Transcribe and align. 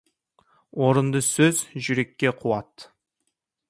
Орынды 0.85 1.21
сөз 1.27 1.63
жүрекке 1.87 2.35
қуат. 2.43 2.91